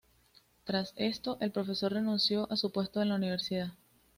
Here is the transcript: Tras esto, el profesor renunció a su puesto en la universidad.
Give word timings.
Tras 0.63 0.93
esto, 0.95 1.37
el 1.41 1.51
profesor 1.51 1.93
renunció 1.93 2.51
a 2.51 2.55
su 2.57 2.71
puesto 2.71 3.03
en 3.03 3.09
la 3.09 3.15
universidad. 3.17 3.71